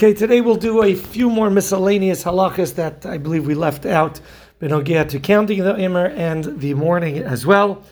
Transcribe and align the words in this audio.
Okay, 0.00 0.14
today 0.14 0.40
we'll 0.40 0.54
do 0.54 0.82
a 0.82 0.94
few 0.94 1.28
more 1.28 1.50
miscellaneous 1.50 2.24
halachas 2.24 2.74
that 2.76 3.04
I 3.04 3.18
believe 3.18 3.46
we 3.46 3.54
left 3.54 3.84
out. 3.84 4.18
Benogea 4.58 5.06
to 5.10 5.20
counting 5.20 5.62
the 5.62 5.76
Omer 5.76 6.06
and 6.06 6.58
the 6.58 6.72
morning 6.72 7.18
as 7.18 7.44
well. 7.44 7.82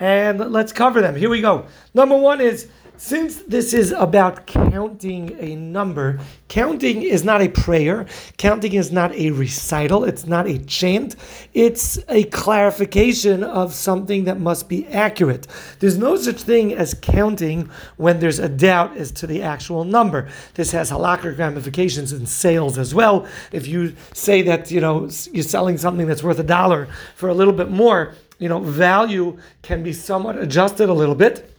And 0.00 0.38
let's 0.38 0.72
cover 0.72 1.02
them. 1.02 1.14
Here 1.14 1.28
we 1.28 1.42
go. 1.42 1.66
Number 1.92 2.16
one 2.16 2.40
is 2.40 2.68
since 2.98 3.36
this 3.42 3.72
is 3.72 3.92
about 3.92 4.46
counting 4.46 5.36
a 5.38 5.54
number, 5.54 6.18
counting 6.48 7.02
is 7.02 7.22
not 7.22 7.40
a 7.40 7.48
prayer, 7.48 8.06
counting 8.38 8.72
is 8.72 8.90
not 8.90 9.12
a 9.12 9.30
recital, 9.30 10.02
it's 10.02 10.26
not 10.26 10.48
a 10.48 10.58
chant, 10.58 11.14
it's 11.54 12.00
a 12.08 12.24
clarification 12.24 13.44
of 13.44 13.72
something 13.72 14.24
that 14.24 14.40
must 14.40 14.68
be 14.68 14.84
accurate. 14.88 15.46
There's 15.78 15.96
no 15.96 16.16
such 16.16 16.42
thing 16.42 16.74
as 16.74 16.92
counting 16.92 17.70
when 17.98 18.18
there's 18.18 18.40
a 18.40 18.48
doubt 18.48 18.96
as 18.96 19.12
to 19.12 19.28
the 19.28 19.42
actual 19.42 19.84
number. 19.84 20.28
This 20.54 20.72
has 20.72 20.90
halakhic 20.90 21.38
ramifications 21.38 22.12
in 22.12 22.26
sales 22.26 22.78
as 22.78 22.96
well. 22.96 23.28
If 23.52 23.68
you 23.68 23.94
say 24.12 24.42
that, 24.42 24.72
you 24.72 24.80
know, 24.80 25.08
you're 25.30 25.44
selling 25.44 25.78
something 25.78 26.08
that's 26.08 26.24
worth 26.24 26.40
a 26.40 26.44
dollar 26.44 26.88
for 27.14 27.28
a 27.28 27.34
little 27.34 27.54
bit 27.54 27.70
more, 27.70 28.14
you 28.40 28.48
know, 28.48 28.58
value 28.58 29.38
can 29.62 29.84
be 29.84 29.92
somewhat 29.92 30.36
adjusted 30.36 30.88
a 30.88 30.94
little 30.94 31.14
bit 31.14 31.54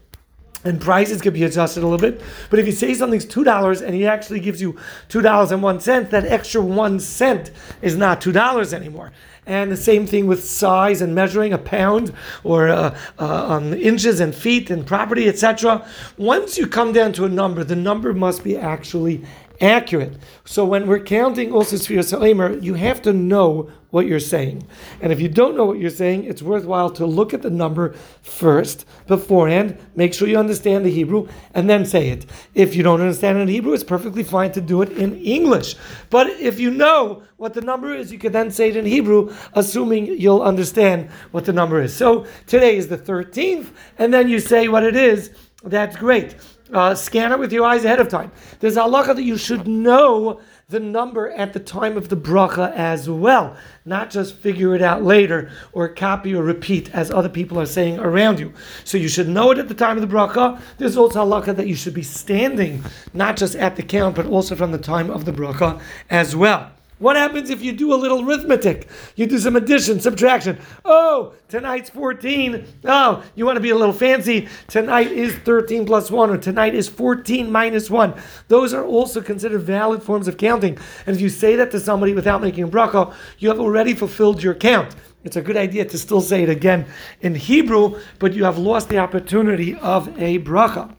and 0.64 0.82
prices 0.82 1.22
could 1.22 1.34
be 1.34 1.44
adjusted 1.44 1.84
a 1.84 1.88
little 1.88 1.98
bit. 1.98 2.22
But 2.50 2.60
if 2.60 2.66
you 2.66 2.72
say 2.72 2.94
something's 2.94 3.26
two 3.26 3.44
dollars 3.44 3.82
and 3.82 3.96
he 3.96 4.06
actually 4.06 4.40
gives 4.40 4.62
you 4.62 4.78
two 5.08 5.22
dollars 5.22 5.52
and 5.52 5.64
one 5.64 5.80
cent, 5.80 6.12
that 6.12 6.26
extra 6.26 6.62
one 6.62 7.00
cent 7.00 7.52
is 7.82 7.96
not 7.96 8.22
two 8.22 8.32
dollars 8.32 8.74
anymore. 8.74 9.12
And 9.46 9.72
the 9.72 9.78
same 9.78 10.06
thing 10.06 10.28
with 10.28 10.48
size 10.48 11.02
and 11.02 11.16
measuring 11.16 11.54
a 11.54 11.58
pound 11.58 12.14
or 12.44 12.68
uh, 12.70 12.96
uh, 13.18 13.54
um, 13.54 13.74
inches 13.74 14.20
and 14.20 14.36
feet 14.36 14.70
and 14.70 14.86
property, 14.86 15.28
etc. 15.28 15.86
Once 16.18 16.58
you 16.58 16.68
come 16.68 16.94
down 16.94 17.14
to 17.14 17.26
a 17.26 17.30
number, 17.30 17.64
the 17.64 17.76
number 17.76 18.14
must 18.14 18.44
be 18.44 18.56
actually 18.56 19.26
accurate. 19.62 20.18
So 20.46 20.66
when 20.66 20.88
we're 20.88 21.00
counting 21.00 21.52
also 21.52 21.76
Sfiras 21.76 22.18
Haomer, 22.18 22.62
you 22.62 22.76
have 22.76 23.02
to 23.04 23.14
know 23.14 23.70
what 23.92 24.06
you're 24.06 24.20
saying. 24.20 24.68
And 25.02 25.12
if 25.12 25.20
you 25.20 25.28
don't 25.28 25.58
know 25.58 25.66
what 25.66 25.80
you're 25.80 25.90
saying, 25.90 26.26
it's 26.26 26.44
worthwhile 26.44 26.92
to 26.92 27.06
look 27.06 27.34
at 27.34 27.42
the 27.42 27.50
number 27.50 27.94
first, 28.22 28.86
beforehand, 29.08 29.78
make 29.96 30.14
sure 30.14 30.28
you 30.28 30.38
understand 30.38 30.86
the 30.86 30.92
Hebrew, 30.92 31.28
and 31.56 31.70
then 31.70 31.86
say 31.86 32.10
it. 32.10 32.26
If 32.54 32.76
you 32.76 32.84
don't 32.84 33.02
understand 33.02 33.40
in 33.40 33.48
Hebrew, 33.48 33.74
it's 33.74 33.84
perfectly 33.84 34.24
fine 34.24 34.52
to 34.52 34.62
do 34.62 34.82
it 34.84 34.92
in 34.92 35.16
English. 35.16 35.76
But 36.10 36.28
if 36.28 36.60
you 36.60 36.70
know 36.70 37.24
what 37.38 37.54
the 37.54 37.62
number 37.62 37.96
is, 37.96 38.12
you 38.12 38.20
can 38.20 38.32
then 38.32 38.52
say 38.52 38.70
it 38.70 38.78
in 38.78 38.86
Hebrew, 38.86 39.34
assuming 39.54 40.06
you'll 40.06 40.44
understand 40.44 41.10
what 41.32 41.46
the 41.46 41.54
number 41.54 41.82
is. 41.82 41.96
So 41.96 42.28
today 42.46 42.78
is 42.78 42.90
the 42.90 42.98
13th, 42.98 43.72
and 43.98 44.14
then 44.14 44.30
you 44.30 44.40
say 44.40 44.68
what 44.68 44.84
it 44.84 44.96
is. 44.96 45.32
That's 45.64 45.96
great. 45.96 46.36
Uh, 46.72 46.94
scan 46.94 47.32
it 47.32 47.40
with 47.40 47.52
your 47.52 47.66
eyes 47.66 47.84
ahead 47.84 48.00
of 48.00 48.10
time. 48.10 48.32
There's 48.60 48.78
a 48.78 48.82
halacha 48.82 49.16
that 49.16 49.24
you 49.24 49.38
should 49.38 49.68
know 49.68 50.40
the 50.68 50.80
number 50.80 51.32
at 51.32 51.54
the 51.54 51.60
time 51.60 51.98
of 51.98 52.10
the 52.10 52.16
bracha 52.16 52.72
as 52.74 53.10
well, 53.10 53.58
not 53.86 54.12
just 54.12 54.36
figure 54.36 54.76
it 54.76 54.82
out 54.84 55.04
later 55.04 55.52
or 55.72 55.88
copy 55.90 56.36
or 56.36 56.44
repeat 56.44 56.94
as 56.94 57.10
other 57.10 57.28
people 57.28 57.60
are 57.60 57.66
saying 57.66 57.98
around 57.98 58.40
you. 58.40 58.54
So 58.84 59.00
you 59.00 59.08
should 59.08 59.28
know 59.28 59.50
it 59.50 59.58
at 59.58 59.68
the 59.68 59.74
time 59.74 59.98
of 59.98 60.08
the 60.08 60.16
bracha. 60.16 60.62
There's 60.78 60.96
also 60.96 61.26
halacha 61.26 61.56
that 61.56 61.68
you 61.68 61.76
should 61.76 61.96
be 61.96 62.04
standing, 62.04 62.84
not 63.16 63.36
just 63.36 63.56
at 63.56 63.76
the 63.76 63.82
count, 63.84 64.16
but 64.16 64.28
also 64.28 64.56
from 64.56 64.72
the 64.72 64.78
time 64.78 65.10
of 65.10 65.26
the 65.26 65.34
bracha 65.34 65.82
as 66.12 66.36
well. 66.36 66.72
What 67.00 67.16
happens 67.16 67.50
if 67.50 67.62
you 67.62 67.72
do 67.72 67.94
a 67.94 67.96
little 67.96 68.30
arithmetic? 68.30 68.90
You 69.16 69.26
do 69.26 69.40
some 69.40 69.56
addition, 69.56 70.02
subtraction. 70.02 70.60
Oh, 70.84 71.34
tonight's 71.48 71.90
14. 71.90 72.66
Oh, 72.84 73.24
you 73.36 73.46
want 73.46 73.56
to 73.56 73.62
be 73.62 73.70
a 73.70 73.76
little 73.76 73.94
fancy. 73.94 74.50
Tonight 74.68 75.10
is 75.10 75.34
13 75.34 75.86
plus 75.86 76.12
1, 76.12 76.30
or 76.30 76.38
tonight 76.38 76.76
is 76.76 76.90
14 76.90 77.50
minus 77.50 77.90
1. 77.90 78.14
Those 78.50 78.74
are 78.74 78.84
also 78.84 79.22
considered 79.22 79.62
valid 79.62 80.04
forms 80.04 80.28
of 80.28 80.38
counting. 80.38 80.78
And 81.06 81.16
if 81.16 81.22
you 81.22 81.30
say 81.30 81.56
that 81.56 81.72
to 81.72 81.80
somebody 81.80 82.14
without 82.14 82.42
making 82.42 82.66
a 82.66 82.68
bracha, 82.68 83.14
you 83.38 83.48
have 83.48 83.62
already 83.62 83.94
fulfilled 83.94 84.44
your 84.44 84.54
count. 84.54 84.94
It's 85.24 85.38
a 85.38 85.42
good 85.42 85.58
idea 85.58 85.86
to 85.86 85.98
still 85.98 86.22
say 86.22 86.44
it 86.44 86.50
again 86.50 86.86
in 87.22 87.36
Hebrew, 87.36 88.00
but 88.20 88.34
you 88.34 88.44
have 88.44 88.58
lost 88.58 88.90
the 88.90 88.98
opportunity 88.98 89.76
of 89.76 90.08
a 90.22 90.40
bracha. 90.40 90.94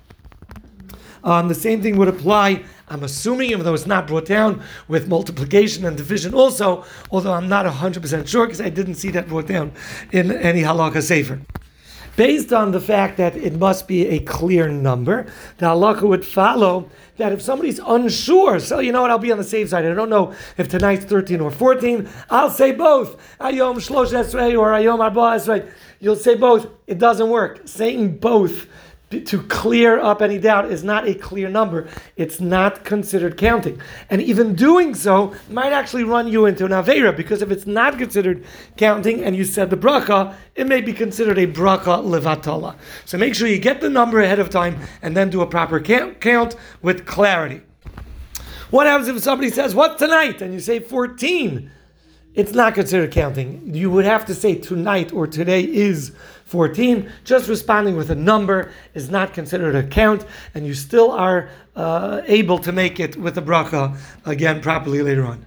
Um, 1.23 1.49
the 1.49 1.55
same 1.55 1.83
thing 1.83 1.97
would 1.99 2.09
apply 2.09 2.65
I'm 2.91 3.05
assuming, 3.05 3.51
even 3.51 3.65
though 3.65 3.75
it's 3.75 3.87
not 3.87 4.09
brought 4.09 4.27
down 4.27 4.63
with 4.89 5.07
multiplication 5.07 5.87
and 5.87 5.97
division 5.97 6.35
also, 6.35 6.85
although 7.13 7.33
I'm 7.33 7.49
not 7.49 7.65
100% 7.65 8.27
sure 8.27 8.47
because 8.47 8.61
I 8.61 8.69
didn't 8.69 8.97
see 8.97 9.11
that 9.13 9.29
brought 9.29 9.47
down 9.47 9.73
in 10.11 10.33
any 10.33 10.63
halakha 10.63 11.01
sefer. 11.01 11.41
Based 12.17 12.53
on 12.53 12.73
the 12.73 12.81
fact 12.81 13.17
that 13.19 13.37
it 13.37 13.55
must 13.55 13.87
be 13.87 14.09
a 14.09 14.19
clear 14.19 14.69
number, 14.69 15.27
the 15.59 15.67
halakha 15.67 16.03
would 16.03 16.27
follow 16.27 16.91
that 17.17 17.31
if 17.31 17.41
somebody's 17.41 17.79
unsure, 17.79 18.59
so 18.59 18.81
you 18.81 18.91
know 18.91 19.03
what, 19.03 19.13
I'll 19.13 19.19
be 19.19 19.31
on 19.31 19.39
the 19.39 19.45
safe 19.45 19.69
side. 19.69 19.85
I 19.85 19.95
don't 19.95 20.11
know 20.11 20.35
if 20.59 20.69
tonight's 20.69 21.05
13 21.05 21.41
or 21.41 21.53
14. 21.53 22.09
I'll 22.29 22.51
say 22.51 22.73
both. 22.73 23.17
Ayom 23.39 23.77
Shlosh 23.77 24.11
Esrei 24.13 24.59
or 24.59 24.73
Ayom 24.73 24.99
Arba 24.99 25.21
Esrei. 25.21 25.71
You'll 26.01 26.17
say 26.17 26.35
both. 26.35 26.67
It 26.89 26.99
doesn't 26.99 27.29
work. 27.31 27.61
Saying 27.67 28.19
both 28.19 28.67
to 29.11 29.43
clear 29.43 29.99
up 29.99 30.23
any 30.23 30.39
doubt 30.39 30.71
is 30.71 30.85
not 30.85 31.09
a 31.09 31.15
clear 31.15 31.49
number. 31.49 31.89
It's 32.15 32.39
not 32.39 32.85
considered 32.85 33.37
counting. 33.37 33.81
And 34.09 34.23
even 34.23 34.55
doing 34.55 34.95
so 34.95 35.35
might 35.49 35.73
actually 35.73 36.05
run 36.05 36.29
you 36.29 36.47
into 36.47 36.65
an 36.65 36.71
Avera, 36.71 37.17
because 37.17 37.43
if 37.43 37.51
it's 37.51 37.67
not 37.67 37.99
considered 37.99 38.45
counting 38.77 39.25
and 39.25 39.35
you 39.35 39.45
said 39.45 39.69
the 39.69 39.77
bracha, 39.77 40.37
it 40.55 40.69
may 40.69 40.81
be 40.81 40.93
considered 40.93 41.39
a 41.39 41.49
bracha 41.49 42.05
levatala. 42.05 42.77
So 43.05 43.19
make 43.19 43.35
sure 43.35 43.49
you 43.49 43.59
get 43.59 43.81
the 43.81 43.91
number 43.91 44.21
ahead 44.21 44.39
of 44.39 44.49
time 44.49 44.79
and 45.03 45.17
then 45.17 45.29
do 45.29 45.41
a 45.41 45.47
proper 45.47 45.81
count, 45.81 46.21
count 46.21 46.55
with 46.81 47.05
clarity. 47.05 47.63
What 48.71 48.87
happens 48.87 49.09
if 49.09 49.21
somebody 49.25 49.51
says, 49.51 49.75
What 49.75 49.99
tonight? 49.99 50.41
And 50.41 50.55
you 50.55 50.61
say 50.61 50.79
14? 50.79 51.69
It's 52.35 52.53
not 52.53 52.75
considered 52.75 53.11
counting. 53.11 53.75
You 53.75 53.91
would 53.91 54.05
have 54.05 54.25
to 54.27 54.35
say 54.35 54.55
tonight 54.55 55.13
or 55.13 55.27
today 55.27 55.63
is 55.63 56.13
14. 56.45 57.11
Just 57.25 57.49
responding 57.49 57.97
with 57.97 58.11
a 58.11 58.15
number 58.15 58.71
is 58.95 59.11
not 59.11 59.35
considered 59.35 59.75
a 59.75 59.83
count, 59.83 60.25
and 60.55 60.65
you 60.65 60.75
still 60.75 61.11
are 61.11 61.49
uh, 61.75 62.23
able 62.27 62.59
to 62.59 62.71
make 62.71 63.01
it 63.01 63.17
with 63.17 63.35
the 63.35 63.43
bracha 63.43 63.97
again 64.27 64.61
properly 64.61 65.03
later 65.03 65.25
on. 65.27 65.45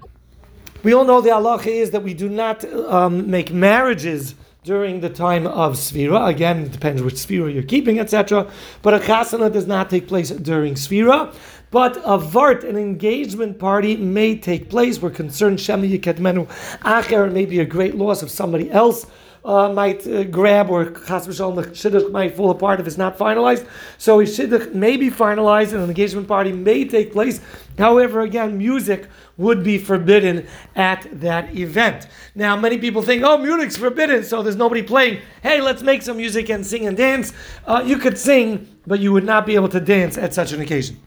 We 0.83 0.93
all 0.93 1.05
know 1.05 1.21
the 1.21 1.29
halacha 1.29 1.67
is 1.67 1.91
that 1.91 2.03
we 2.03 2.13
do 2.13 2.27
not 2.27 2.65
um, 2.65 3.29
make 3.31 3.53
marriages 3.53 4.35
during 4.63 4.99
the 4.99 5.09
time 5.09 5.47
of 5.47 5.73
Sfira. 5.73 6.27
Again, 6.27 6.63
it 6.63 6.71
depends 6.71 7.01
which 7.01 7.15
Sfira 7.15 7.53
you're 7.53 7.63
keeping, 7.63 7.99
etc. 7.99 8.49
But 8.81 8.93
a 8.93 8.99
chasana 8.99 9.51
does 9.51 9.67
not 9.67 9.89
take 9.89 10.07
place 10.07 10.29
during 10.29 10.75
Sfira. 10.75 11.33
But 11.73 11.97
a 12.05 12.19
vart, 12.19 12.63
an 12.63 12.77
engagement 12.77 13.57
party, 13.57 13.97
may 13.97 14.37
take 14.37 14.69
place. 14.69 15.01
We're 15.01 15.09
concerned 15.09 15.59
Shema 15.59 15.87
Yakdimenu 15.87 16.47
Acher 16.81 17.31
may 17.31 17.45
be 17.45 17.61
a 17.61 17.65
great 17.65 17.95
loss 17.95 18.21
of 18.21 18.29
somebody 18.29 18.69
else 18.69 19.07
uh, 19.43 19.73
might 19.73 20.05
uh, 20.05 20.23
grab 20.25 20.69
or 20.69 20.91
chas 20.91 21.25
the 21.25 21.33
shidduch 21.33 22.11
might 22.11 22.35
fall 22.35 22.51
apart 22.51 22.79
if 22.79 22.85
it's 22.85 22.99
not 22.99 23.17
finalized. 23.17 23.67
So 23.97 24.19
a 24.19 24.23
shidduch 24.23 24.75
may 24.75 24.97
be 24.97 25.09
finalized 25.09 25.73
and 25.73 25.81
an 25.81 25.89
engagement 25.89 26.27
party 26.27 26.51
may 26.51 26.85
take 26.85 27.11
place. 27.11 27.41
However, 27.79 28.21
again, 28.21 28.55
music 28.55 29.07
would 29.37 29.63
be 29.63 29.79
forbidden 29.79 30.45
at 30.75 31.07
that 31.21 31.55
event. 31.55 32.05
Now, 32.35 32.55
many 32.55 32.77
people 32.77 33.01
think, 33.01 33.23
oh, 33.23 33.39
music's 33.39 33.77
forbidden, 33.77 34.23
so 34.23 34.43
there's 34.43 34.55
nobody 34.55 34.83
playing. 34.83 35.21
Hey, 35.41 35.59
let's 35.59 35.81
make 35.81 36.03
some 36.03 36.17
music 36.17 36.49
and 36.49 36.63
sing 36.63 36.85
and 36.85 36.95
dance. 36.95 37.33
Uh, 37.65 37.81
you 37.83 37.97
could 37.97 38.19
sing, 38.19 38.67
but 38.85 38.99
you 38.99 39.11
would 39.11 39.25
not 39.25 39.47
be 39.47 39.55
able 39.55 39.69
to 39.69 39.79
dance 39.79 40.19
at 40.19 40.35
such 40.35 40.53
an 40.53 40.61
occasion. 40.61 40.99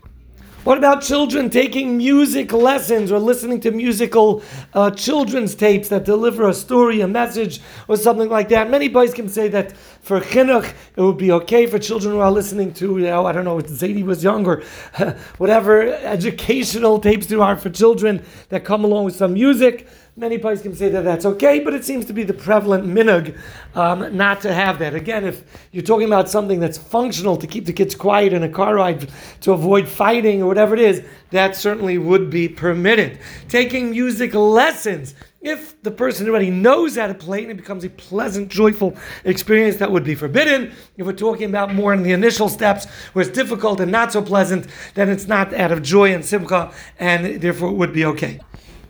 What 0.66 0.78
about 0.78 1.00
children 1.00 1.48
taking 1.48 1.96
music 1.96 2.52
lessons 2.52 3.12
or 3.12 3.20
listening 3.20 3.60
to 3.60 3.70
musical 3.70 4.42
uh, 4.74 4.90
children's 4.90 5.54
tapes 5.54 5.88
that 5.90 6.04
deliver 6.04 6.48
a 6.48 6.52
story, 6.52 7.02
a 7.02 7.06
message, 7.06 7.60
or 7.86 7.96
something 7.96 8.28
like 8.28 8.48
that? 8.48 8.68
Many 8.68 8.88
boys 8.88 9.14
can 9.14 9.28
say 9.28 9.46
that 9.46 9.76
for 9.76 10.20
chinuch, 10.20 10.74
it 10.96 11.00
would 11.00 11.18
be 11.18 11.30
okay 11.30 11.68
for 11.68 11.78
children 11.78 12.14
who 12.14 12.18
are 12.18 12.32
listening 12.32 12.74
to, 12.74 12.98
you 12.98 13.04
know, 13.04 13.26
I 13.26 13.30
don't 13.30 13.44
know, 13.44 13.58
Zadie 13.58 14.04
was 14.04 14.24
younger, 14.24 14.64
whatever 15.38 15.82
educational 15.82 16.98
tapes 16.98 17.28
there 17.28 17.42
are 17.42 17.56
for 17.56 17.70
children 17.70 18.24
that 18.48 18.64
come 18.64 18.82
along 18.82 19.04
with 19.04 19.14
some 19.14 19.34
music. 19.34 19.86
Many 20.18 20.38
places 20.38 20.62
can 20.62 20.74
say 20.74 20.88
that 20.88 21.04
that's 21.04 21.26
okay, 21.26 21.60
but 21.60 21.74
it 21.74 21.84
seems 21.84 22.06
to 22.06 22.14
be 22.14 22.24
the 22.24 22.32
prevalent 22.32 22.86
minhag 22.86 23.38
um, 23.74 24.16
not 24.16 24.40
to 24.40 24.54
have 24.54 24.78
that. 24.78 24.94
Again, 24.94 25.26
if 25.26 25.44
you're 25.72 25.82
talking 25.82 26.06
about 26.06 26.30
something 26.30 26.58
that's 26.58 26.78
functional 26.78 27.36
to 27.36 27.46
keep 27.46 27.66
the 27.66 27.72
kids 27.74 27.94
quiet 27.94 28.32
in 28.32 28.42
a 28.42 28.48
car 28.48 28.76
ride 28.76 29.10
to 29.42 29.52
avoid 29.52 29.86
fighting 29.86 30.42
or 30.42 30.46
whatever 30.46 30.74
it 30.74 30.80
is, 30.80 31.04
that 31.32 31.54
certainly 31.54 31.98
would 31.98 32.30
be 32.30 32.48
permitted. 32.48 33.18
Taking 33.50 33.90
music 33.90 34.32
lessons. 34.32 35.14
If 35.42 35.82
the 35.82 35.90
person 35.90 36.26
already 36.30 36.50
knows 36.50 36.96
how 36.96 37.08
to 37.08 37.14
play 37.14 37.42
and 37.42 37.50
it 37.50 37.58
becomes 37.58 37.84
a 37.84 37.90
pleasant, 37.90 38.48
joyful 38.48 38.96
experience, 39.24 39.76
that 39.76 39.92
would 39.92 40.04
be 40.04 40.14
forbidden. 40.14 40.72
If 40.96 41.04
we're 41.04 41.12
talking 41.12 41.50
about 41.50 41.74
more 41.74 41.92
in 41.92 42.02
the 42.02 42.12
initial 42.12 42.48
steps 42.48 42.86
where 43.12 43.22
it's 43.22 43.36
difficult 43.36 43.80
and 43.80 43.92
not 43.92 44.14
so 44.14 44.22
pleasant, 44.22 44.66
then 44.94 45.10
it's 45.10 45.26
not 45.26 45.52
out 45.52 45.72
of 45.72 45.82
joy 45.82 46.14
and 46.14 46.24
simcha, 46.24 46.72
and 46.98 47.38
therefore 47.42 47.68
it 47.68 47.74
would 47.74 47.92
be 47.92 48.06
okay. 48.06 48.40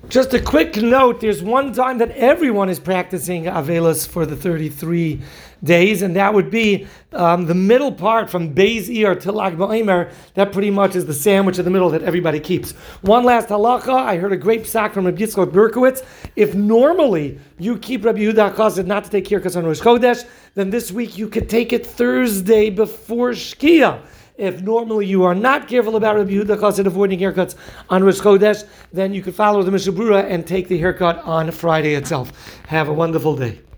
Just 0.08 0.32
a 0.34 0.40
quick 0.40 0.76
note 0.76 1.20
there's 1.20 1.42
one 1.42 1.72
time 1.72 1.98
that 1.98 2.12
everyone 2.12 2.68
is 2.68 2.78
practicing 2.78 3.44
Avelis 3.44 4.06
for 4.06 4.24
the 4.24 4.36
33 4.36 5.20
days, 5.64 6.02
and 6.02 6.14
that 6.14 6.32
would 6.32 6.48
be 6.48 6.86
um, 7.12 7.46
the 7.46 7.56
middle 7.56 7.90
part 7.90 8.30
from 8.30 8.54
Beis 8.54 8.86
Iyar 8.86 9.20
to 9.22 9.32
Lag 9.32 9.56
Ba'omer. 9.56 10.12
That 10.34 10.52
pretty 10.52 10.70
much 10.70 10.94
is 10.94 11.06
the 11.06 11.14
sandwich 11.14 11.58
in 11.58 11.64
the 11.64 11.72
middle 11.72 11.90
that 11.90 12.04
everybody 12.04 12.38
keeps. 12.38 12.70
One 13.02 13.24
last 13.24 13.48
halacha 13.48 13.94
I 13.94 14.16
heard 14.16 14.32
a 14.32 14.36
great 14.36 14.64
sack 14.68 14.94
from 14.94 15.06
Rabbi 15.06 15.22
Yitzchak 15.22 15.50
Berkowitz. 15.50 16.04
If 16.36 16.54
normally 16.54 17.40
you 17.58 17.76
keep 17.76 18.04
Rabbi 18.04 18.20
Yehuda 18.20 18.54
Chassid 18.54 18.86
not 18.86 19.02
to 19.04 19.10
take 19.10 19.24
Kirkas 19.24 19.56
on 19.56 19.66
Rosh 19.66 19.80
Chodesh, 19.80 20.24
then 20.54 20.70
this 20.70 20.92
week 20.92 21.18
you 21.18 21.28
could 21.28 21.48
take 21.48 21.72
it 21.72 21.84
Thursday 21.84 22.70
before 22.70 23.30
Shkia. 23.30 24.00
If 24.38 24.60
normally 24.60 25.06
you 25.06 25.24
are 25.24 25.34
not 25.34 25.66
careful 25.66 25.96
about 25.96 26.16
Rabbi 26.16 26.32
Yehuda 26.32 26.58
Chassid 26.58 26.84
avoiding 26.84 27.20
haircuts 27.20 27.54
on 27.88 28.04
Rosh 28.04 28.20
Chodesh, 28.20 28.64
then 28.92 29.14
you 29.14 29.22
could 29.22 29.34
follow 29.34 29.62
the 29.62 29.70
Mishnah 29.70 29.94
Berurah 29.94 30.30
and 30.30 30.46
take 30.46 30.68
the 30.68 30.76
haircut 30.76 31.22
on 31.24 31.50
Friday 31.50 31.94
itself. 31.94 32.32
Have 32.66 32.88
a 32.88 32.92
wonderful 32.92 33.34
day. 33.34 33.60